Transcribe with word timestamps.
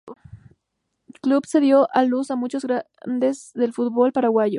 Club 1.21 1.43
que 1.51 1.59
dio 1.59 1.87
a 1.93 2.03
luz 2.03 2.31
a 2.31 2.35
muchos 2.35 2.65
grandes 2.65 3.51
del 3.53 3.71
fútbol 3.73 4.11
paraguayo. 4.11 4.49